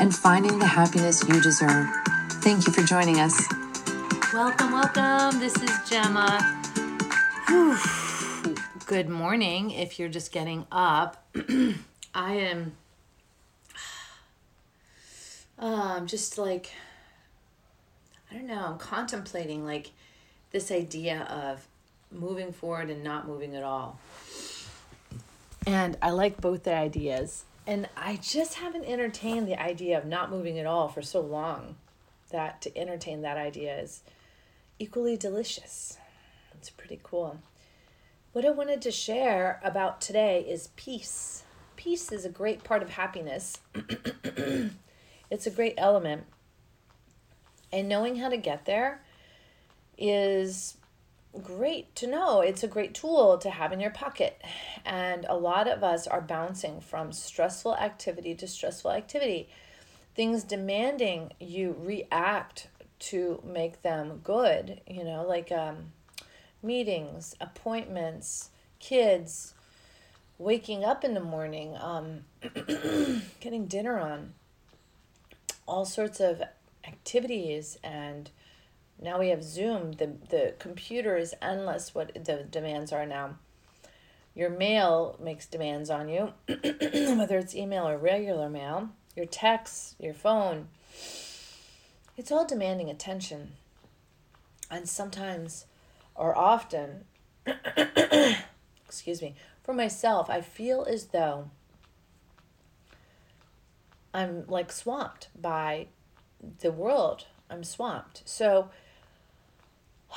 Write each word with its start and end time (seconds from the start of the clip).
and 0.00 0.14
finding 0.14 0.58
the 0.58 0.66
happiness 0.66 1.22
you 1.28 1.40
deserve. 1.40 1.86
Thank 2.42 2.66
you 2.66 2.72
for 2.72 2.82
joining 2.82 3.20
us. 3.20 3.46
Welcome, 4.32 4.72
welcome. 4.72 5.40
This 5.40 5.56
is 5.56 5.70
Gemma. 5.88 6.62
Whew. 7.48 7.76
Good 8.86 9.08
morning 9.08 9.70
if 9.70 9.98
you're 9.98 10.08
just 10.08 10.32
getting 10.32 10.66
up. 10.70 11.26
I 12.14 12.34
am 12.34 12.76
um 15.58 16.06
just 16.06 16.38
like 16.38 16.72
I 18.30 18.34
don't 18.34 18.46
know, 18.46 18.64
I'm 18.64 18.78
contemplating 18.78 19.64
like 19.64 19.90
this 20.52 20.70
idea 20.70 21.22
of 21.22 21.66
moving 22.12 22.52
forward 22.52 22.90
and 22.90 23.02
not 23.02 23.26
moving 23.26 23.56
at 23.56 23.62
all. 23.62 23.98
And 25.66 25.96
I 26.00 26.10
like 26.10 26.40
both 26.40 26.64
the 26.64 26.74
ideas. 26.74 27.44
And 27.68 27.86
I 27.98 28.16
just 28.16 28.54
haven't 28.54 28.86
entertained 28.86 29.46
the 29.46 29.60
idea 29.60 29.98
of 29.98 30.06
not 30.06 30.30
moving 30.30 30.58
at 30.58 30.64
all 30.64 30.88
for 30.88 31.02
so 31.02 31.20
long 31.20 31.76
that 32.30 32.62
to 32.62 32.74
entertain 32.74 33.20
that 33.20 33.36
idea 33.36 33.78
is 33.78 34.02
equally 34.78 35.18
delicious. 35.18 35.98
It's 36.54 36.70
pretty 36.70 36.98
cool. 37.02 37.38
What 38.32 38.46
I 38.46 38.50
wanted 38.50 38.80
to 38.80 38.90
share 38.90 39.60
about 39.62 40.00
today 40.00 40.46
is 40.48 40.70
peace. 40.76 41.44
Peace 41.76 42.10
is 42.10 42.24
a 42.24 42.30
great 42.30 42.64
part 42.64 42.82
of 42.82 42.88
happiness. 42.88 43.58
it's 45.30 45.46
a 45.46 45.50
great 45.50 45.74
element. 45.76 46.24
And 47.70 47.86
knowing 47.86 48.16
how 48.16 48.30
to 48.30 48.38
get 48.38 48.64
there 48.64 49.02
is 49.98 50.77
great 51.38 51.94
to 51.96 52.06
know. 52.06 52.40
It's 52.40 52.62
a 52.62 52.68
great 52.68 52.94
tool 52.94 53.38
to 53.38 53.50
have 53.50 53.72
in 53.72 53.80
your 53.80 53.90
pocket. 53.90 54.40
And 54.84 55.24
a 55.28 55.36
lot 55.36 55.68
of 55.68 55.82
us 55.82 56.06
are 56.06 56.20
bouncing 56.20 56.80
from 56.80 57.12
stressful 57.12 57.76
activity 57.76 58.34
to 58.36 58.46
stressful 58.46 58.90
activity. 58.90 59.48
Things 60.14 60.44
demanding 60.44 61.32
you 61.40 61.76
react 61.78 62.68
to 62.98 63.40
make 63.44 63.82
them 63.82 64.20
good, 64.24 64.80
you 64.86 65.04
know, 65.04 65.24
like 65.26 65.52
um, 65.52 65.92
meetings, 66.62 67.34
appointments, 67.40 68.50
kids, 68.80 69.54
waking 70.38 70.84
up 70.84 71.04
in 71.04 71.14
the 71.14 71.20
morning, 71.20 71.76
um, 71.80 72.24
getting 73.40 73.66
dinner 73.66 73.98
on, 73.98 74.34
all 75.66 75.84
sorts 75.84 76.20
of 76.20 76.42
activities 76.86 77.78
and 77.84 78.30
now 79.00 79.18
we 79.18 79.28
have 79.28 79.42
Zoom. 79.42 79.92
The 79.92 80.12
the 80.28 80.54
computer 80.58 81.16
is 81.16 81.34
endless 81.40 81.94
what 81.94 82.12
the 82.14 82.46
demands 82.50 82.92
are 82.92 83.06
now. 83.06 83.36
Your 84.34 84.50
mail 84.50 85.16
makes 85.20 85.46
demands 85.46 85.90
on 85.90 86.08
you, 86.08 86.32
whether 86.46 87.38
it's 87.38 87.56
email 87.56 87.88
or 87.88 87.98
regular 87.98 88.48
mail, 88.48 88.90
your 89.16 89.26
texts, 89.26 89.96
your 89.98 90.14
phone. 90.14 90.68
It's 92.16 92.32
all 92.32 92.46
demanding 92.46 92.90
attention. 92.90 93.52
And 94.70 94.88
sometimes 94.88 95.66
or 96.14 96.36
often 96.36 97.04
excuse 98.88 99.20
me, 99.20 99.34
for 99.62 99.74
myself, 99.74 100.30
I 100.30 100.40
feel 100.40 100.86
as 100.88 101.06
though 101.06 101.50
I'm 104.14 104.46
like 104.48 104.72
swamped 104.72 105.28
by 105.40 105.88
the 106.60 106.72
world. 106.72 107.26
I'm 107.50 107.64
swamped. 107.64 108.22
So 108.24 108.70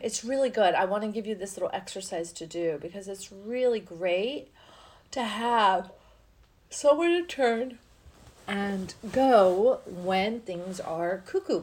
it's 0.00 0.24
really 0.24 0.50
good. 0.50 0.74
I 0.74 0.84
want 0.84 1.02
to 1.02 1.08
give 1.08 1.26
you 1.26 1.34
this 1.34 1.56
little 1.56 1.70
exercise 1.72 2.32
to 2.32 2.46
do 2.46 2.78
because 2.80 3.08
it's 3.08 3.32
really 3.32 3.80
great 3.80 4.48
to 5.10 5.22
have 5.22 5.90
somewhere 6.70 7.08
to 7.08 7.26
turn 7.26 7.78
and 8.46 8.94
go 9.12 9.80
when 9.86 10.40
things 10.40 10.80
are 10.80 11.22
cuckoo. 11.26 11.62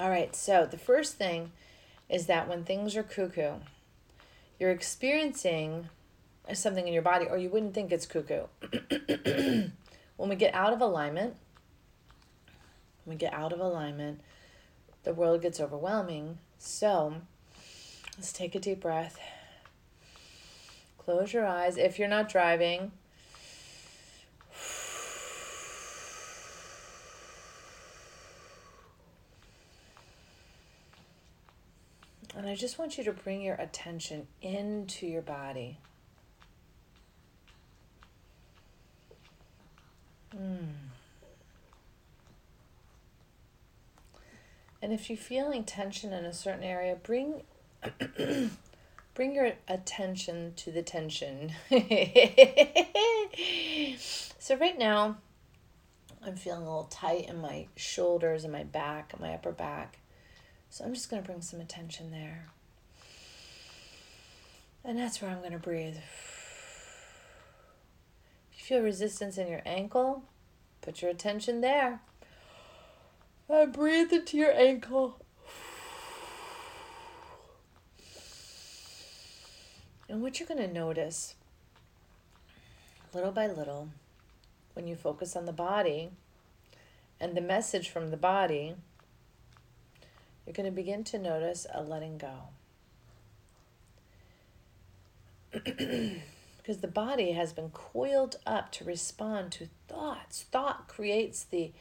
All 0.00 0.10
right, 0.10 0.34
so 0.34 0.66
the 0.70 0.78
first 0.78 1.14
thing 1.14 1.52
is 2.08 2.26
that 2.26 2.48
when 2.48 2.64
things 2.64 2.96
are 2.96 3.02
cuckoo, 3.02 3.54
you're 4.58 4.70
experiencing 4.70 5.88
something 6.52 6.86
in 6.86 6.92
your 6.92 7.02
body, 7.02 7.26
or 7.28 7.36
you 7.36 7.48
wouldn't 7.48 7.74
think 7.74 7.92
it's 7.92 8.06
cuckoo. 8.06 8.44
when 10.16 10.28
we 10.28 10.36
get 10.36 10.54
out 10.54 10.72
of 10.72 10.80
alignment, 10.80 11.36
when 13.04 13.16
we 13.16 13.18
get 13.18 13.34
out 13.34 13.52
of 13.52 13.60
alignment, 13.60 14.20
the 15.08 15.14
world 15.14 15.40
gets 15.40 15.58
overwhelming. 15.58 16.36
So 16.58 17.14
let's 18.18 18.30
take 18.30 18.54
a 18.54 18.60
deep 18.60 18.80
breath. 18.80 19.18
Close 20.98 21.32
your 21.32 21.46
eyes. 21.46 21.78
If 21.78 21.98
you're 21.98 22.08
not 22.08 22.28
driving, 22.28 22.92
And 32.36 32.46
I 32.46 32.54
just 32.54 32.78
want 32.78 32.98
you 32.98 33.04
to 33.04 33.12
bring 33.12 33.40
your 33.40 33.56
attention 33.56 34.28
into 34.42 35.06
your 35.06 35.22
body. 35.22 35.78
Mm. 40.36 40.87
And 44.80 44.92
if 44.92 45.10
you're 45.10 45.16
feeling 45.16 45.64
tension 45.64 46.12
in 46.12 46.24
a 46.24 46.32
certain 46.32 46.62
area, 46.62 46.96
bring 46.96 47.42
bring 49.14 49.34
your 49.34 49.52
attention 49.66 50.52
to 50.56 50.70
the 50.70 50.82
tension. 50.82 51.52
so 54.38 54.56
right 54.56 54.78
now, 54.78 55.16
I'm 56.24 56.36
feeling 56.36 56.62
a 56.62 56.66
little 56.66 56.84
tight 56.84 57.28
in 57.28 57.40
my 57.40 57.66
shoulders 57.76 58.44
and 58.44 58.52
my 58.52 58.64
back, 58.64 59.12
and 59.12 59.20
my 59.20 59.34
upper 59.34 59.52
back. 59.52 59.98
So 60.70 60.84
I'm 60.84 60.94
just 60.94 61.10
going 61.10 61.22
to 61.22 61.26
bring 61.26 61.40
some 61.40 61.60
attention 61.60 62.10
there. 62.10 62.46
And 64.84 64.98
that's 64.98 65.20
where 65.20 65.30
I'm 65.30 65.40
going 65.40 65.52
to 65.52 65.58
breathe. 65.58 65.96
If 68.52 68.58
you 68.58 68.64
feel 68.64 68.82
resistance 68.82 69.38
in 69.38 69.48
your 69.48 69.62
ankle, 69.66 70.22
put 70.80 71.02
your 71.02 71.10
attention 71.10 71.60
there. 71.60 72.00
And 73.50 73.72
breathe 73.72 74.12
into 74.12 74.36
your 74.36 74.52
ankle. 74.52 75.18
And 80.08 80.22
what 80.22 80.38
you're 80.38 80.48
going 80.48 80.60
to 80.60 80.72
notice 80.72 81.34
little 83.14 83.32
by 83.32 83.46
little 83.46 83.88
when 84.74 84.86
you 84.86 84.94
focus 84.96 85.34
on 85.34 85.46
the 85.46 85.52
body 85.52 86.10
and 87.20 87.34
the 87.34 87.40
message 87.40 87.88
from 87.88 88.10
the 88.10 88.16
body, 88.16 88.74
you're 90.46 90.54
going 90.54 90.66
to 90.66 90.72
begin 90.72 91.02
to 91.04 91.18
notice 91.18 91.66
a 91.72 91.82
letting 91.82 92.18
go. 92.18 92.50
because 96.68 96.82
the 96.82 96.88
body 96.88 97.32
has 97.32 97.54
been 97.54 97.70
coiled 97.70 98.36
up 98.46 98.70
to 98.72 98.84
respond 98.84 99.50
to 99.52 99.68
thoughts. 99.88 100.44
Thought 100.52 100.86
creates 100.86 101.44
the 101.44 101.72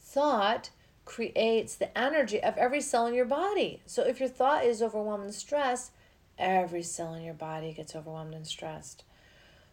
thought 0.00 0.70
creates 1.04 1.74
the 1.74 1.96
energy 1.98 2.42
of 2.42 2.56
every 2.56 2.80
cell 2.80 3.06
in 3.06 3.14
your 3.14 3.24
body. 3.24 3.80
So 3.86 4.02
if 4.02 4.20
your 4.20 4.28
thought 4.28 4.64
is 4.64 4.82
overwhelmed 4.82 5.24
and 5.24 5.34
stressed, 5.34 5.92
every 6.38 6.82
cell 6.82 7.14
in 7.14 7.22
your 7.22 7.34
body 7.34 7.72
gets 7.72 7.94
overwhelmed 7.94 8.34
and 8.34 8.46
stressed. 8.46 9.04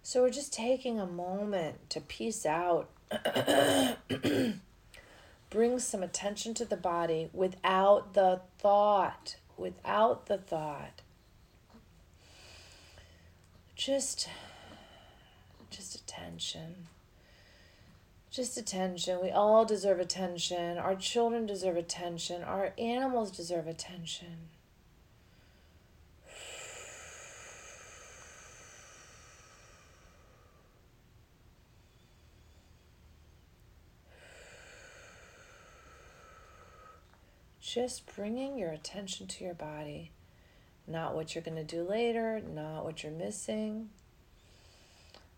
So 0.01 0.21
we're 0.21 0.29
just 0.29 0.53
taking 0.53 0.99
a 0.99 1.05
moment 1.05 1.89
to 1.91 2.01
peace 2.01 2.45
out. 2.45 2.89
Bring 5.49 5.79
some 5.79 6.03
attention 6.03 6.53
to 6.55 6.65
the 6.65 6.77
body 6.77 7.29
without 7.33 8.13
the 8.13 8.41
thought. 8.59 9.35
Without 9.57 10.27
the 10.27 10.37
thought. 10.37 11.01
Just 13.75 14.29
just 15.69 15.95
attention 15.95 16.87
just 18.31 18.57
attention. 18.57 19.19
We 19.21 19.31
all 19.31 19.65
deserve 19.65 19.99
attention. 19.99 20.77
Our 20.77 20.95
children 20.95 21.45
deserve 21.45 21.77
attention. 21.77 22.43
Our 22.43 22.73
animals 22.77 23.31
deserve 23.31 23.67
attention. 23.67 24.49
just 37.69 38.15
bringing 38.15 38.57
your 38.57 38.71
attention 38.71 39.27
to 39.27 39.43
your 39.43 39.53
body. 39.53 40.11
Not 40.87 41.13
what 41.13 41.35
you're 41.35 41.43
going 41.43 41.57
to 41.57 41.63
do 41.63 41.83
later, 41.83 42.41
not 42.41 42.83
what 42.83 43.03
you're 43.03 43.11
missing, 43.11 43.89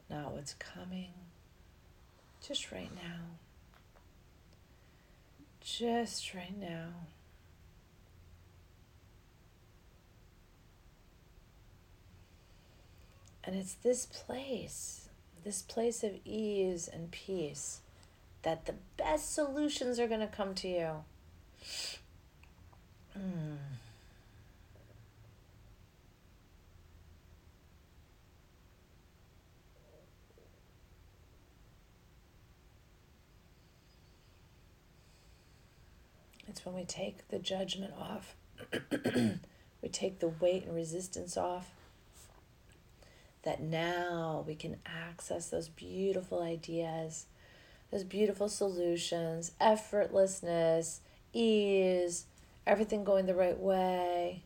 not 0.10 0.32
what's 0.32 0.54
coming. 0.54 1.12
Just 2.46 2.72
right 2.72 2.90
now. 2.96 3.38
Just 5.62 6.34
right 6.34 6.58
now. 6.60 6.88
And 13.44 13.56
it's 13.56 13.74
this 13.74 14.06
place, 14.06 15.10
this 15.44 15.62
place 15.62 16.04
of 16.04 16.14
ease 16.26 16.88
and 16.88 17.12
peace, 17.12 17.82
that 18.44 18.66
the 18.66 18.76
best 18.98 19.34
solutions 19.34 20.00
are 20.00 20.08
going 20.08 20.20
to 20.20 20.28
come 20.28 20.54
to 20.56 20.68
you. 20.68 20.92
Mm. 23.18 23.58
It's 36.52 36.66
when 36.66 36.76
we 36.76 36.84
take 36.84 37.30
the 37.30 37.40
judgment 37.40 37.94
off, 37.98 38.36
we 39.82 39.88
take 39.90 40.20
the 40.20 40.28
weight 40.28 40.66
and 40.66 40.76
resistance 40.76 41.38
off, 41.38 41.72
that 43.44 43.62
now 43.62 44.44
we 44.46 44.56
can 44.56 44.76
access 44.86 45.48
those 45.48 45.70
beautiful 45.70 46.42
ideas, 46.42 47.28
those 47.90 48.04
beautiful 48.04 48.50
solutions, 48.50 49.54
effortlessness, 49.62 51.00
ease, 51.32 52.26
everything 52.68 53.06
going 53.06 53.28
the 53.28 53.34
right 53.34 53.58
way. 53.58 54.44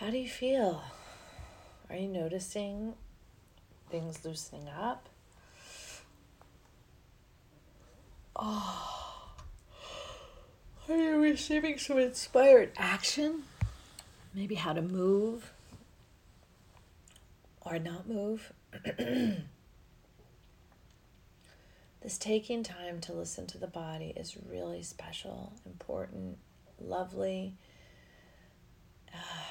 How 0.01 0.11
do 0.11 0.17
you 0.17 0.29
feel? 0.29 0.85
Are 1.91 1.97
you 1.97 2.07
noticing 2.07 2.95
things 3.91 4.25
loosening 4.25 4.69
up? 4.69 5.09
Oh, 8.37 9.33
are 10.89 10.97
you 10.97 11.21
receiving 11.21 11.79
some 11.79 11.99
inspired 11.99 12.71
action? 12.77 13.43
Maybe 14.33 14.55
how 14.55 14.73
to 14.73 14.83
move 14.83 15.51
or 17.63 17.81
not 17.81 18.09
move? 18.09 18.53
this 18.85 19.43
taking 22.21 22.63
time 22.63 23.01
to 23.01 23.13
listen 23.13 23.49
to 23.49 23.59
the 23.59 23.67
body 23.67 24.13
is 24.17 24.37
really 24.49 24.85
special, 24.85 25.55
important, 25.67 26.39
lovely. 26.81 27.55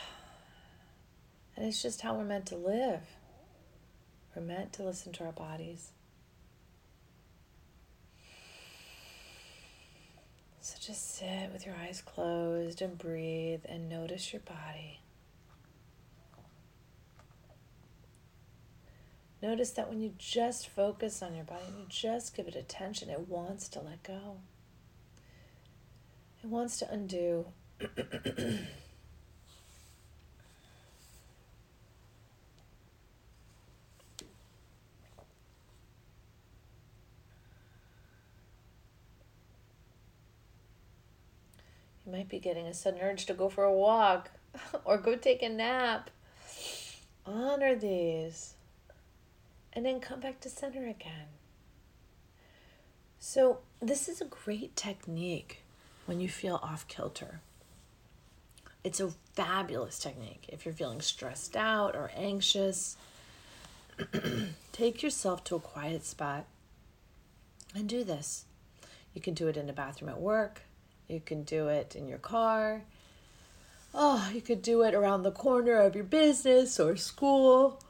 And 1.57 1.65
it's 1.65 1.81
just 1.81 2.01
how 2.01 2.13
we're 2.13 2.24
meant 2.24 2.45
to 2.48 2.56
live. 2.56 3.01
We're 4.36 4.44
meant 4.44 4.74
to 4.74 4.83
listen 4.83 5.12
to 5.13 5.25
our 5.25 5.31
bodies. 5.31 5.89
So 10.62 10.77
just 10.80 11.15
sit 11.15 11.51
with 11.51 11.65
your 11.65 11.74
eyes 11.75 12.04
closed 12.06 12.83
and 12.83 12.95
breathe 12.95 13.62
and 13.68 13.89
notice 13.89 14.31
your 14.31 14.42
body. 14.42 15.00
Notice 19.42 19.71
that 19.71 19.89
when 19.89 20.00
you 20.00 20.13
just 20.19 20.68
focus 20.68 21.24
on 21.24 21.36
your 21.36 21.45
body 21.45 21.63
and 21.68 21.80
you 21.80 21.86
just 21.89 22.36
give 22.36 22.48
it 22.48 22.56
attention, 22.56 23.10
it 23.10 23.27
wants 23.27 23.68
to 23.69 23.80
let 23.80 24.03
go. 24.03 24.38
It 26.44 26.48
wants 26.48 26.77
to 26.80 26.92
undo. 26.92 27.48
might 42.27 42.31
be 42.31 42.39
getting 42.39 42.68
a 42.68 42.74
sudden 42.74 43.00
urge 43.01 43.25
to 43.25 43.33
go 43.33 43.47
for 43.47 43.63
a 43.63 43.71
walk 43.71 44.31
or 44.85 44.97
go 44.97 45.15
take 45.15 45.41
a 45.41 45.47
nap. 45.47 46.09
Honor 47.25 47.74
these 47.74 48.56
and 49.71 49.85
then 49.85 50.01
come 50.01 50.19
back 50.19 50.41
to 50.41 50.50
center 50.50 50.85
again. 50.85 51.29
So, 53.19 53.59
this 53.81 54.09
is 54.09 54.19
a 54.19 54.25
great 54.25 54.75
technique 54.75 55.59
when 56.06 56.19
you 56.19 56.27
feel 56.27 56.59
off 56.62 56.88
kilter. 56.88 57.39
It's 58.83 59.00
a 59.00 59.12
fabulous 59.33 59.97
technique 59.97 60.45
if 60.50 60.65
you're 60.65 60.74
feeling 60.74 61.01
stressed 61.01 61.56
out 61.56 61.95
or 61.95 62.12
anxious. 62.15 62.97
Take 64.74 65.01
yourself 65.01 65.44
to 65.45 65.56
a 65.56 65.59
quiet 65.59 66.06
spot 66.06 66.45
and 67.74 67.88
do 67.88 68.03
this. 68.03 68.45
You 69.13 69.21
can 69.21 69.33
do 69.33 69.47
it 69.47 69.57
in 69.57 69.69
a 69.69 69.74
bathroom 69.74 70.09
at 70.09 70.21
work, 70.21 70.62
you 71.07 71.19
can 71.19 71.44
do 71.44 71.68
it 71.68 71.95
in 71.95 72.07
your 72.07 72.18
car. 72.18 72.81
Oh, 73.94 74.30
you 74.33 74.42
could 74.42 74.62
do 74.62 74.83
it 74.83 74.94
around 74.94 75.24
the 75.24 75.31
corner 75.31 75.77
of 75.77 75.95
your 75.95 76.04
business 76.04 76.80
or 76.80 76.98
school. 76.98 77.81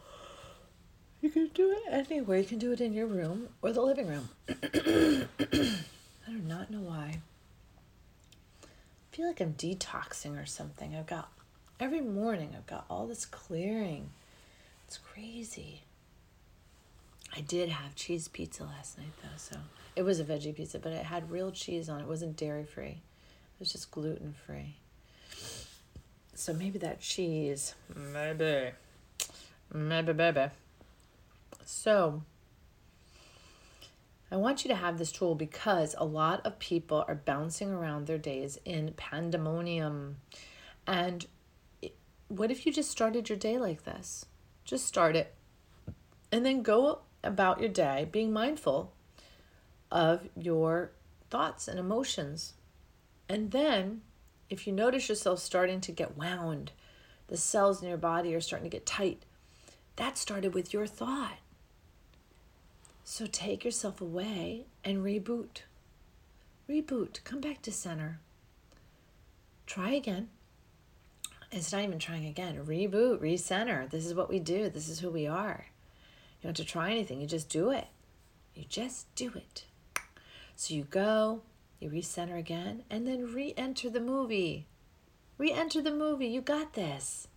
You 1.22 1.30
can 1.30 1.48
do 1.48 1.72
it 1.72 1.92
anywhere. 1.92 2.38
You 2.38 2.46
can 2.46 2.60
do 2.60 2.72
it 2.72 2.82
in 2.82 2.94
your 2.94 3.08
room 3.08 3.50
or 3.62 3.72
the 3.72 3.82
living 3.82 4.08
room. 4.08 4.30
I 4.50 6.32
do 6.32 6.40
not 6.46 6.70
know 6.70 6.82
why. 6.82 7.20
I 8.64 9.16
feel 9.16 9.28
like 9.28 9.42
I'm 9.42 9.54
detoxing 9.54 10.42
or 10.42 10.46
something. 10.46 10.96
I've 10.96 11.08
got 11.08 11.30
every 11.80 12.02
morning 12.02 12.54
I've 12.56 12.68
got 12.68 12.86
all 12.90 13.08
this 13.08 13.26
clearing. 13.26 14.12
It's 14.88 15.00
crazy. 15.00 15.82
I 17.36 17.42
did 17.42 17.70
have 17.70 17.96
cheese 17.96 18.28
pizza 18.28 18.64
last 18.64 18.98
night 18.98 19.14
though, 19.22 19.38
so 19.38 19.58
it 19.96 20.04
was 20.04 20.20
a 20.20 20.24
veggie 20.24 20.56
pizza, 20.56 20.80
but 20.80 20.94
it 20.94 21.06
had 21.06 21.32
real 21.32 21.52
cheese 21.52 21.90
on 21.90 22.00
it. 22.00 22.04
It 22.04 22.08
wasn't 22.08 22.38
dairy 22.38 22.64
free. 22.64 23.02
Was 23.60 23.72
just 23.72 23.90
gluten 23.92 24.36
free. 24.46 24.76
So 26.36 26.54
maybe 26.54 26.78
that 26.80 27.00
cheese. 27.00 27.74
Maybe. 27.96 28.72
Maybe, 29.74 30.14
baby. 30.14 30.50
So, 31.66 32.22
I 34.32 34.36
want 34.36 34.64
you 34.64 34.70
to 34.70 34.76
have 34.76 34.98
this 34.98 35.12
tool 35.12 35.36
because 35.36 35.96
a 35.98 36.06
lot 36.06 36.46
of 36.46 36.60
people 36.60 37.04
are 37.08 37.16
bouncing 37.16 37.72
around 37.72 38.08
their 38.08 38.18
days 38.18 38.60
in 38.66 38.94
pandemonium. 38.96 40.18
And 40.86 41.26
what 42.28 42.52
if 42.52 42.66
you 42.66 42.72
just 42.72 42.92
started 42.92 43.30
your 43.30 43.38
day 43.38 43.58
like 43.58 43.84
this? 43.84 44.26
Just 44.66 44.86
start 44.86 45.16
it. 45.16 45.34
And 46.32 46.46
then 46.46 46.62
go 46.62 47.00
about 47.24 47.60
your 47.60 47.70
day 47.70 48.08
being 48.12 48.32
mindful 48.32 48.94
of 49.92 50.28
your 50.36 50.92
thoughts 51.30 51.68
and 51.68 51.80
emotions 51.80 52.54
and 53.30 53.52
then, 53.52 54.02
if 54.50 54.66
you 54.66 54.74
notice 54.74 55.10
yourself 55.10 55.40
starting 55.40 55.82
to 55.82 55.92
get 55.92 56.18
wound, 56.18 56.72
the 57.28 57.38
cells 57.38 57.82
in 57.82 57.90
your 57.90 57.98
body 57.98 58.34
are 58.34 58.42
starting 58.42 58.70
to 58.70 58.76
get 58.76 58.86
tight, 58.86 59.24
that 59.98 60.18
started 60.18 60.54
with 60.54 60.74
your 60.74 60.88
thought. 60.88 61.38
So 63.04 63.26
take 63.26 63.66
yourself 63.66 64.00
away 64.02 64.66
and 64.84 65.04
reboot. 65.04 65.62
Reboot. 66.70 67.24
Come 67.24 67.42
back 67.42 67.62
to 67.64 67.72
center. 67.72 68.20
Try 69.66 69.92
again. 69.92 70.30
It's 71.52 71.72
not 71.72 71.84
even 71.84 72.00
trying 72.00 72.26
again. 72.26 72.64
Reboot, 72.66 73.20
recenter. 73.20 73.90
This 73.90 74.06
is 74.06 74.14
what 74.14 74.30
we 74.30 74.40
do. 74.40 74.70
This 74.70 74.90
is 74.90 75.00
who 75.00 75.10
we 75.10 75.26
are. 75.26 75.66
You 76.40 76.44
don't 76.44 76.58
have 76.58 76.66
to 76.66 76.72
try 76.72 76.92
anything. 76.92 77.22
You 77.22 77.28
just 77.28 77.50
do 77.50 77.72
it. 77.72 77.88
You 78.54 78.66
just 78.68 79.14
do 79.16 79.32
it. 79.36 79.66
So 80.56 80.74
you 80.74 80.84
go, 80.84 81.42
you 81.80 81.90
recenter 81.90 82.38
again 82.38 82.84
and 82.90 83.08
then 83.08 83.34
re 83.34 83.54
enter 83.58 83.90
the 83.90 84.00
movie. 84.00 84.68
Re 85.38 85.52
enter 85.52 85.82
the 85.82 85.92
movie. 85.92 86.28
You 86.28 86.42
got 86.42 86.74
this. 86.74 87.28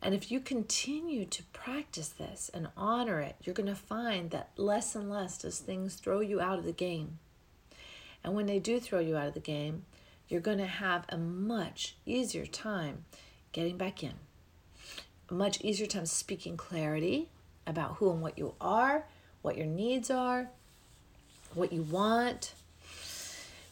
And 0.00 0.14
if 0.14 0.30
you 0.30 0.38
continue 0.38 1.24
to 1.24 1.42
practice 1.52 2.08
this 2.08 2.50
and 2.54 2.68
honor 2.76 3.20
it, 3.20 3.36
you're 3.42 3.54
going 3.54 3.68
to 3.68 3.74
find 3.74 4.30
that 4.30 4.50
less 4.56 4.94
and 4.94 5.10
less 5.10 5.38
does 5.38 5.58
things 5.58 5.96
throw 5.96 6.20
you 6.20 6.40
out 6.40 6.58
of 6.58 6.64
the 6.64 6.72
game. 6.72 7.18
And 8.22 8.34
when 8.34 8.46
they 8.46 8.58
do 8.58 8.78
throw 8.78 9.00
you 9.00 9.16
out 9.16 9.28
of 9.28 9.34
the 9.34 9.40
game, 9.40 9.84
you're 10.28 10.40
going 10.40 10.58
to 10.58 10.66
have 10.66 11.04
a 11.08 11.16
much 11.16 11.96
easier 12.04 12.46
time 12.46 13.06
getting 13.52 13.76
back 13.76 14.02
in, 14.02 14.14
a 15.30 15.34
much 15.34 15.60
easier 15.62 15.86
time 15.86 16.06
speaking 16.06 16.56
clarity 16.56 17.28
about 17.66 17.96
who 17.96 18.10
and 18.10 18.20
what 18.20 18.38
you 18.38 18.54
are, 18.60 19.06
what 19.42 19.56
your 19.56 19.66
needs 19.66 20.10
are, 20.10 20.50
what 21.54 21.72
you 21.72 21.82
want. 21.82 22.52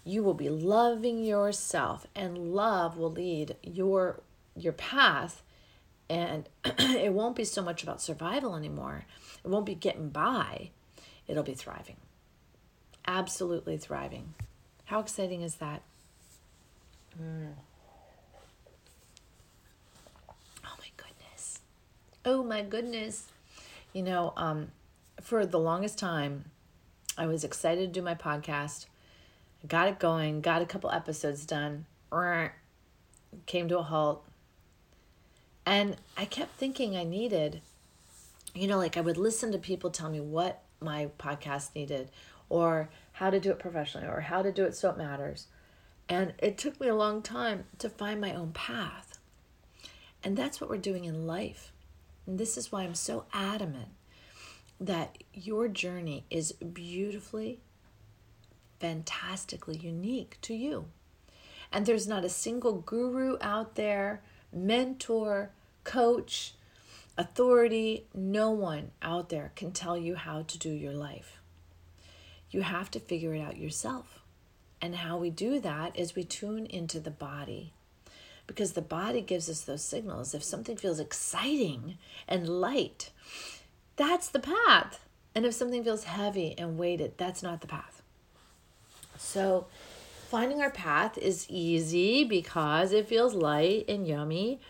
You 0.06 0.22
will 0.22 0.34
be 0.34 0.48
loving 0.48 1.24
yourself 1.24 2.06
and 2.14 2.54
love 2.54 2.96
will 2.96 3.10
lead 3.10 3.56
your 3.64 4.20
your 4.54 4.72
path 4.72 5.42
and 6.08 6.48
it 6.64 7.12
won't 7.12 7.34
be 7.34 7.42
so 7.42 7.60
much 7.60 7.82
about 7.82 8.00
survival 8.00 8.54
anymore. 8.54 9.04
It 9.44 9.48
won't 9.48 9.66
be 9.66 9.74
getting 9.74 10.10
by. 10.10 10.70
It'll 11.26 11.42
be 11.42 11.54
thriving. 11.54 11.96
Absolutely 13.08 13.78
thriving. 13.78 14.34
How 14.84 15.00
exciting 15.00 15.42
is 15.42 15.56
that? 15.56 15.82
Mm. 17.20 17.54
Oh 20.64 20.76
my 20.78 20.90
goodness. 20.96 21.58
Oh 22.24 22.44
my 22.44 22.62
goodness. 22.62 23.26
You 23.92 24.02
know, 24.02 24.32
um, 24.36 24.68
for 25.20 25.44
the 25.44 25.58
longest 25.58 25.98
time, 25.98 26.44
I 27.18 27.26
was 27.26 27.42
excited 27.42 27.92
to 27.92 28.00
do 28.00 28.04
my 28.04 28.14
podcast. 28.14 28.86
Got 29.66 29.88
it 29.88 29.98
going, 29.98 30.40
got 30.40 30.62
a 30.62 30.66
couple 30.66 30.90
episodes 30.90 31.44
done, 31.46 31.86
came 33.46 33.68
to 33.68 33.78
a 33.78 33.82
halt. 33.82 34.24
And 35.64 35.96
I 36.16 36.24
kept 36.24 36.56
thinking 36.56 36.96
I 36.96 37.04
needed, 37.04 37.60
you 38.54 38.68
know, 38.68 38.78
like 38.78 38.96
I 38.96 39.00
would 39.00 39.16
listen 39.16 39.52
to 39.52 39.58
people 39.58 39.90
tell 39.90 40.10
me 40.10 40.20
what 40.20 40.62
my 40.80 41.10
podcast 41.18 41.74
needed 41.74 42.10
or 42.48 42.88
how 43.12 43.30
to 43.30 43.40
do 43.40 43.50
it 43.50 43.58
professionally 43.58 44.06
or 44.06 44.20
how 44.20 44.42
to 44.42 44.52
do 44.52 44.64
it 44.64 44.76
so 44.76 44.90
it 44.90 44.98
matters. 44.98 45.48
And 46.08 46.34
it 46.38 46.56
took 46.56 46.80
me 46.80 46.86
a 46.86 46.94
long 46.94 47.22
time 47.22 47.64
to 47.78 47.88
find 47.90 48.20
my 48.20 48.32
own 48.32 48.52
path. 48.52 49.18
And 50.22 50.36
that's 50.36 50.60
what 50.60 50.70
we're 50.70 50.76
doing 50.76 51.04
in 51.04 51.26
life. 51.26 51.72
And 52.26 52.38
this 52.38 52.56
is 52.56 52.70
why 52.70 52.82
I'm 52.82 52.94
so 52.94 53.24
adamant 53.32 53.88
that 54.80 55.18
your 55.32 55.66
journey 55.66 56.24
is 56.30 56.52
beautifully, 56.52 57.60
fantastically 58.78 59.76
unique 59.76 60.38
to 60.42 60.54
you. 60.54 60.86
And 61.72 61.86
there's 61.86 62.06
not 62.06 62.24
a 62.24 62.28
single 62.28 62.74
guru 62.80 63.36
out 63.40 63.74
there, 63.74 64.22
mentor, 64.52 65.50
coach, 65.84 66.54
authority, 67.18 68.06
no 68.14 68.50
one 68.50 68.90
out 69.02 69.28
there 69.28 69.52
can 69.56 69.72
tell 69.72 69.96
you 69.96 70.14
how 70.14 70.42
to 70.42 70.58
do 70.58 70.70
your 70.70 70.92
life. 70.92 71.40
You 72.50 72.62
have 72.62 72.90
to 72.92 73.00
figure 73.00 73.34
it 73.34 73.40
out 73.40 73.56
yourself. 73.56 74.20
And 74.80 74.96
how 74.96 75.16
we 75.16 75.30
do 75.30 75.58
that 75.60 75.98
is 75.98 76.14
we 76.14 76.24
tune 76.24 76.66
into 76.66 77.00
the 77.00 77.10
body. 77.10 77.72
Because 78.46 78.72
the 78.72 78.82
body 78.82 79.22
gives 79.22 79.48
us 79.50 79.62
those 79.62 79.82
signals. 79.82 80.34
If 80.34 80.44
something 80.44 80.76
feels 80.76 81.00
exciting 81.00 81.98
and 82.28 82.48
light, 82.48 83.10
that's 83.96 84.28
the 84.28 84.38
path. 84.38 85.00
And 85.34 85.44
if 85.44 85.54
something 85.54 85.82
feels 85.82 86.04
heavy 86.04 86.54
and 86.56 86.78
weighted, 86.78 87.18
that's 87.18 87.42
not 87.42 87.60
the 87.60 87.66
path. 87.66 87.95
So, 89.18 89.66
finding 90.28 90.60
our 90.60 90.70
path 90.70 91.16
is 91.18 91.46
easy 91.48 92.24
because 92.24 92.92
it 92.92 93.08
feels 93.08 93.34
light 93.34 93.84
and 93.88 94.06
yummy. 94.06 94.60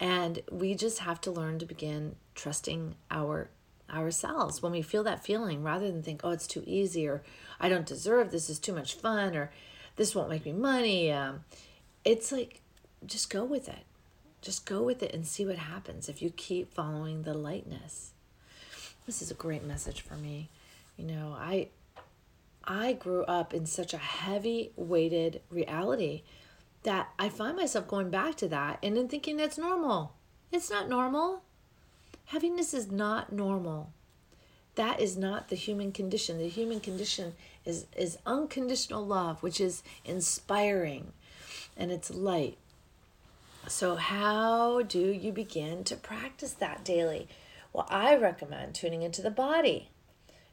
And 0.00 0.40
we 0.50 0.74
just 0.74 1.00
have 1.00 1.20
to 1.22 1.30
learn 1.30 1.58
to 1.60 1.66
begin 1.66 2.16
trusting 2.34 2.96
our 3.10 3.48
ourselves 3.92 4.62
when 4.62 4.72
we 4.72 4.80
feel 4.80 5.04
that 5.04 5.22
feeling 5.22 5.62
rather 5.62 5.90
than 5.90 6.02
think, 6.02 6.22
oh, 6.24 6.30
it's 6.30 6.46
too 6.46 6.62
easy 6.66 7.06
or 7.06 7.22
I 7.60 7.68
don't 7.68 7.86
deserve 7.86 8.30
this 8.30 8.48
is 8.48 8.58
too 8.58 8.72
much 8.72 8.94
fun 8.94 9.36
or 9.36 9.50
this 9.96 10.14
won't 10.14 10.30
make 10.30 10.46
me 10.46 10.52
money. 10.52 11.12
Um, 11.12 11.44
it's 12.04 12.32
like 12.32 12.62
just 13.04 13.30
go 13.30 13.44
with 13.44 13.68
it. 13.68 13.84
Just 14.40 14.66
go 14.66 14.82
with 14.82 15.02
it 15.02 15.14
and 15.14 15.26
see 15.26 15.46
what 15.46 15.58
happens 15.58 16.08
if 16.08 16.20
you 16.20 16.30
keep 16.30 16.72
following 16.72 17.22
the 17.22 17.34
lightness. 17.34 18.12
This 19.06 19.22
is 19.22 19.30
a 19.30 19.34
great 19.34 19.64
message 19.64 20.00
for 20.00 20.14
me. 20.14 20.48
You 20.96 21.06
know, 21.06 21.36
I 21.38 21.68
I 22.64 22.92
grew 22.92 23.24
up 23.24 23.52
in 23.52 23.66
such 23.66 23.92
a 23.94 23.98
heavy 23.98 24.72
weighted 24.76 25.40
reality 25.50 26.22
that 26.82 27.10
I 27.18 27.28
find 27.28 27.56
myself 27.56 27.86
going 27.86 28.10
back 28.10 28.36
to 28.36 28.48
that 28.48 28.78
and 28.82 28.96
then 28.96 29.08
thinking 29.08 29.36
that's 29.36 29.58
normal. 29.58 30.14
It's 30.50 30.70
not 30.70 30.88
normal. 30.88 31.42
Heaviness 32.26 32.74
is 32.74 32.90
not 32.90 33.32
normal. 33.32 33.92
That 34.74 35.00
is 35.00 35.16
not 35.16 35.48
the 35.48 35.56
human 35.56 35.92
condition. 35.92 36.38
The 36.38 36.48
human 36.48 36.80
condition 36.80 37.34
is, 37.64 37.86
is 37.96 38.18
unconditional 38.24 39.04
love, 39.04 39.42
which 39.42 39.60
is 39.60 39.82
inspiring 40.04 41.12
and 41.76 41.92
it's 41.92 42.10
light. 42.10 42.58
So, 43.68 43.94
how 43.94 44.82
do 44.82 44.98
you 44.98 45.30
begin 45.30 45.84
to 45.84 45.94
practice 45.94 46.52
that 46.54 46.84
daily? 46.84 47.28
Well, 47.72 47.86
I 47.88 48.16
recommend 48.16 48.74
tuning 48.74 49.02
into 49.02 49.22
the 49.22 49.30
body 49.30 49.90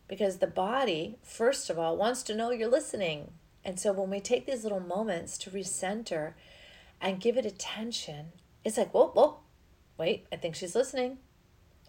because 0.10 0.38
the 0.38 0.48
body, 0.48 1.16
first 1.24 1.70
of 1.70 1.80
all, 1.80 1.96
wants 1.96 2.24
to 2.24 2.36
know 2.36 2.52
you're 2.52 2.68
listening. 2.68 3.32
And 3.64 3.80
so, 3.80 3.94
when 3.94 4.10
we 4.10 4.20
take 4.20 4.46
these 4.46 4.64
little 4.64 4.80
moments 4.82 5.38
to 5.40 5.52
recenter 5.52 6.34
and 7.00 7.22
give 7.22 7.38
it 7.38 7.46
attention, 7.46 8.34
it's 8.66 8.78
like, 8.78 8.94
whoa, 8.94 9.08
whoa, 9.08 9.38
wait, 9.98 10.26
I 10.34 10.36
think 10.36 10.56
she's 10.56 10.76
listening. 10.76 11.20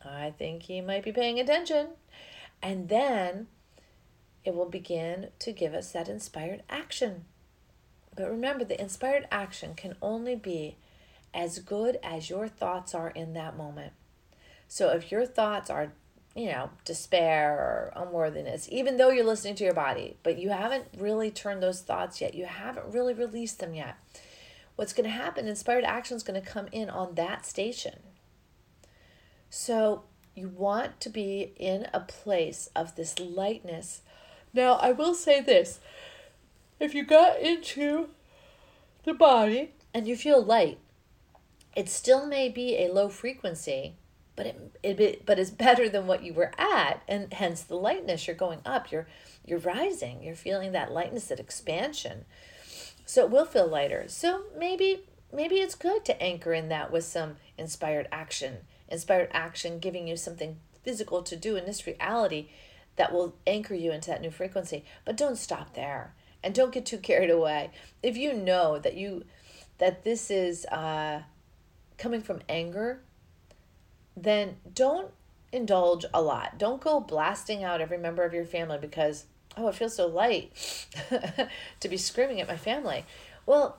I 0.04 0.32
think 0.36 0.64
he 0.64 0.80
might 0.80 1.04
be 1.04 1.12
paying 1.12 1.40
attention. 1.40 1.88
And 2.62 2.88
then 2.88 3.48
it 4.44 4.54
will 4.54 4.68
begin 4.68 5.28
to 5.38 5.52
give 5.52 5.74
us 5.74 5.92
that 5.92 6.08
inspired 6.08 6.62
action. 6.68 7.24
But 8.14 8.30
remember, 8.30 8.64
the 8.64 8.80
inspired 8.80 9.26
action 9.30 9.74
can 9.74 9.96
only 10.02 10.36
be 10.36 10.76
as 11.32 11.58
good 11.60 11.98
as 12.02 12.28
your 12.28 12.48
thoughts 12.48 12.94
are 12.94 13.10
in 13.10 13.32
that 13.34 13.56
moment. 13.56 13.92
So 14.68 14.90
if 14.90 15.10
your 15.10 15.26
thoughts 15.26 15.70
are, 15.70 15.92
you 16.40 16.46
know, 16.46 16.70
despair 16.86 17.52
or 17.52 17.92
unworthiness, 17.94 18.66
even 18.72 18.96
though 18.96 19.10
you're 19.10 19.26
listening 19.26 19.54
to 19.54 19.64
your 19.64 19.74
body, 19.74 20.16
but 20.22 20.38
you 20.38 20.48
haven't 20.48 20.86
really 20.96 21.30
turned 21.30 21.62
those 21.62 21.82
thoughts 21.82 22.18
yet, 22.18 22.34
you 22.34 22.46
haven't 22.46 22.94
really 22.94 23.12
released 23.12 23.58
them 23.58 23.74
yet, 23.74 23.96
what's 24.74 24.94
going 24.94 25.04
to 25.04 25.10
happen, 25.10 25.46
inspired 25.46 25.84
action 25.84 26.16
is 26.16 26.22
going 26.22 26.40
to 26.40 26.46
come 26.46 26.66
in 26.72 26.88
on 26.88 27.14
that 27.14 27.44
station. 27.44 27.98
So 29.50 30.04
you 30.34 30.48
want 30.48 30.98
to 31.00 31.10
be 31.10 31.52
in 31.56 31.88
a 31.92 32.00
place 32.00 32.70
of 32.74 32.96
this 32.96 33.18
lightness. 33.18 34.00
Now, 34.54 34.76
I 34.76 34.92
will 34.92 35.14
say 35.14 35.42
this 35.42 35.78
if 36.78 36.94
you 36.94 37.04
got 37.04 37.38
into 37.38 38.08
the 39.04 39.12
body 39.12 39.72
and 39.92 40.08
you 40.08 40.16
feel 40.16 40.42
light, 40.42 40.78
it 41.76 41.90
still 41.90 42.26
may 42.26 42.48
be 42.48 42.78
a 42.78 42.90
low 42.90 43.10
frequency, 43.10 43.96
but 44.40 44.46
it, 44.46 44.72
it 44.82 45.26
but 45.26 45.38
it's 45.38 45.50
better 45.50 45.86
than 45.90 46.06
what 46.06 46.22
you 46.22 46.32
were 46.32 46.52
at, 46.56 47.02
and 47.06 47.30
hence 47.30 47.60
the 47.60 47.76
lightness. 47.76 48.26
You're 48.26 48.34
going 48.34 48.60
up. 48.64 48.90
You're 48.90 49.06
you're 49.44 49.58
rising. 49.58 50.22
You're 50.22 50.34
feeling 50.34 50.72
that 50.72 50.92
lightness, 50.92 51.26
that 51.26 51.38
expansion. 51.38 52.24
So 53.04 53.22
it 53.22 53.30
will 53.30 53.44
feel 53.44 53.66
lighter. 53.66 54.04
So 54.08 54.44
maybe 54.56 55.02
maybe 55.30 55.56
it's 55.56 55.74
good 55.74 56.06
to 56.06 56.22
anchor 56.22 56.54
in 56.54 56.70
that 56.70 56.90
with 56.90 57.04
some 57.04 57.36
inspired 57.58 58.08
action 58.10 58.58
inspired 58.88 59.28
action, 59.32 59.78
giving 59.78 60.08
you 60.08 60.16
something 60.16 60.56
physical 60.82 61.22
to 61.22 61.36
do 61.36 61.56
in 61.56 61.66
this 61.66 61.86
reality 61.86 62.48
that 62.96 63.12
will 63.12 63.36
anchor 63.46 63.74
you 63.74 63.92
into 63.92 64.08
that 64.08 64.22
new 64.22 64.30
frequency. 64.30 64.86
But 65.04 65.18
don't 65.18 65.36
stop 65.36 65.74
there 65.74 66.14
and 66.42 66.54
don't 66.54 66.72
get 66.72 66.86
too 66.86 66.96
carried 66.96 67.30
away. 67.30 67.72
If 68.02 68.16
you 68.16 68.32
know 68.32 68.78
that 68.78 68.96
you 68.96 69.24
that 69.76 70.02
this 70.02 70.30
is 70.30 70.64
uh, 70.66 71.24
coming 71.98 72.22
from 72.22 72.40
anger, 72.48 73.02
then 74.16 74.56
don't 74.74 75.10
indulge 75.52 76.04
a 76.12 76.22
lot. 76.22 76.58
Don't 76.58 76.80
go 76.80 77.00
blasting 77.00 77.64
out 77.64 77.80
every 77.80 77.98
member 77.98 78.24
of 78.24 78.32
your 78.32 78.44
family 78.44 78.78
because 78.78 79.24
oh, 79.56 79.68
it 79.68 79.74
feels 79.74 79.96
so 79.96 80.06
light 80.06 80.52
to 81.80 81.88
be 81.88 81.96
screaming 81.96 82.40
at 82.40 82.48
my 82.48 82.56
family. 82.56 83.04
Well, 83.46 83.78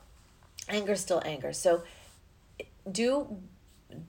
anger 0.67 0.95
still 0.95 1.21
anger. 1.25 1.53
So 1.53 1.83
do 2.89 3.37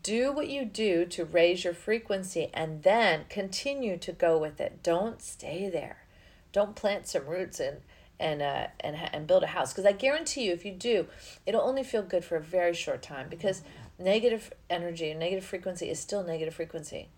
do 0.02 0.32
what 0.32 0.48
you 0.48 0.64
do 0.64 1.04
to 1.04 1.24
raise 1.24 1.64
your 1.64 1.74
frequency 1.74 2.48
and 2.54 2.82
then 2.82 3.24
continue 3.28 3.96
to 3.98 4.12
go 4.12 4.38
with 4.38 4.60
it. 4.60 4.82
Don't 4.82 5.20
stay 5.20 5.68
there. 5.68 6.04
Don't 6.52 6.76
plant 6.76 7.08
some 7.08 7.26
roots 7.26 7.58
and 7.58 7.78
and 8.20 8.40
uh, 8.42 8.68
and 8.80 8.96
and 9.12 9.26
build 9.26 9.42
a 9.42 9.48
house 9.48 9.72
because 9.72 9.86
I 9.86 9.92
guarantee 9.92 10.44
you 10.44 10.52
if 10.52 10.64
you 10.64 10.72
do, 10.72 11.06
it'll 11.46 11.62
only 11.62 11.82
feel 11.82 12.02
good 12.02 12.24
for 12.24 12.36
a 12.36 12.42
very 12.42 12.74
short 12.74 13.02
time 13.02 13.28
because 13.28 13.62
negative 14.02 14.52
energy, 14.68 15.14
negative 15.14 15.44
frequency 15.44 15.88
is 15.88 15.98
still 15.98 16.22
negative 16.22 16.54
frequency. 16.54 17.08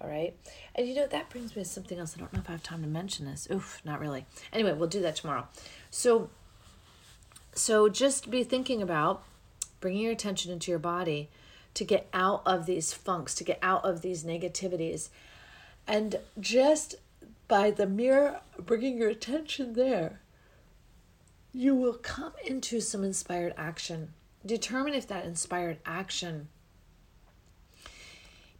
All 0.00 0.08
right. 0.08 0.34
And 0.74 0.88
you 0.88 0.94
know, 0.94 1.06
that 1.06 1.30
brings 1.30 1.54
me 1.54 1.62
to 1.62 1.68
something 1.68 1.98
else. 1.98 2.14
I 2.16 2.20
don't 2.20 2.32
know 2.32 2.40
if 2.40 2.48
I 2.48 2.52
have 2.52 2.62
time 2.62 2.82
to 2.82 2.88
mention 2.88 3.26
this. 3.26 3.46
Oof, 3.50 3.80
not 3.84 4.00
really. 4.00 4.26
Anyway, 4.52 4.72
we'll 4.72 4.88
do 4.88 5.00
that 5.02 5.16
tomorrow. 5.16 5.46
So, 5.90 6.30
so 7.54 7.88
just 7.88 8.30
be 8.30 8.42
thinking 8.42 8.82
about 8.82 9.22
bringing 9.80 10.02
your 10.02 10.12
attention 10.12 10.50
into 10.50 10.70
your 10.70 10.80
body 10.80 11.28
to 11.74 11.84
get 11.84 12.08
out 12.12 12.42
of 12.44 12.66
these 12.66 12.92
funks, 12.92 13.34
to 13.36 13.44
get 13.44 13.58
out 13.62 13.84
of 13.84 14.02
these 14.02 14.24
negativities. 14.24 15.08
And 15.86 16.16
just 16.40 16.96
by 17.48 17.70
the 17.70 17.86
mere 17.86 18.40
bringing 18.58 18.98
your 18.98 19.08
attention 19.08 19.74
there, 19.74 20.20
you 21.52 21.74
will 21.74 21.94
come 21.94 22.32
into 22.44 22.80
some 22.80 23.04
inspired 23.04 23.54
action. 23.56 24.14
Determine 24.44 24.94
if 24.94 25.06
that 25.08 25.24
inspired 25.24 25.78
action 25.86 26.48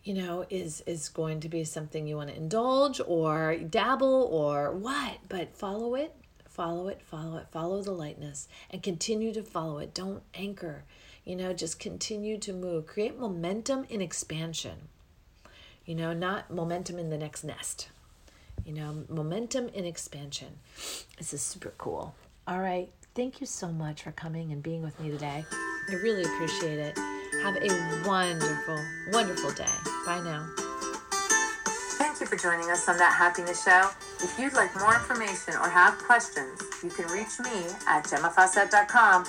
you 0.05 0.15
know 0.15 0.45
is 0.51 0.83
is 0.87 1.09
going 1.09 1.41
to 1.41 1.49
be 1.49 1.65
something 1.65 2.07
you 2.07 2.17
want 2.17 2.29
to 2.29 2.37
indulge 2.37 3.01
or 3.07 3.57
dabble 3.57 4.29
or 4.31 4.73
what 4.73 5.19
but 5.29 5.57
follow 5.57 5.95
it 5.95 6.15
follow 6.49 6.89
it 6.89 7.01
follow 7.03 7.37
it 7.37 7.47
follow 7.51 7.83
the 7.83 7.93
lightness 7.93 8.49
and 8.71 8.83
continue 8.83 9.33
to 9.33 9.43
follow 9.43 9.79
it. 9.79 9.95
Don't 9.95 10.23
anchor 10.35 10.85
you 11.25 11.37
know 11.37 11.53
just 11.53 11.79
continue 11.79 12.39
to 12.39 12.53
move. 12.53 12.87
Create 12.87 13.19
momentum 13.19 13.87
in 13.89 14.03
expansion 14.03 14.89
you 15.85 15.95
know 15.95 16.12
not 16.12 16.51
momentum 16.51 16.99
in 16.99 17.11
the 17.11 17.19
next 17.19 17.45
nest 17.45 17.89
you 18.65 18.73
know 18.73 19.05
momentum 19.09 19.69
in 19.69 19.85
expansion. 19.85 20.59
This 21.19 21.33
is 21.33 21.43
super 21.43 21.73
cool. 21.79 22.15
All 22.47 22.61
right 22.61 22.91
thank 23.14 23.40
you 23.40 23.47
so 23.47 23.69
much 23.69 24.02
for 24.02 24.12
coming 24.12 24.52
and 24.52 24.62
being 24.62 24.83
with 24.83 24.99
me 25.00 25.11
today 25.11 25.45
i 25.90 25.95
really 25.95 26.25
appreciate 26.25 26.78
it 26.78 26.99
have 27.40 27.57
a 27.57 27.69
wonderful, 28.07 28.78
wonderful 29.11 29.50
day. 29.52 29.64
Bye 30.07 30.21
now. 30.23 30.47
Thank 31.99 32.21
you 32.21 32.26
for 32.26 32.37
joining 32.37 32.71
us 32.71 32.88
on 32.88 32.97
That 32.99 33.16
Happiness 33.19 33.64
Show. 33.64 33.90
If 34.23 34.38
you'd 34.38 34.52
like 34.52 34.73
more 34.78 34.95
information 34.95 35.54
or 35.54 35.69
have 35.69 35.99
questions, 35.99 36.62
you 36.85 36.90
can 36.90 37.07
reach 37.07 37.40
me 37.40 37.66
at 37.88 38.04
gemmafawcett.com 38.04 39.25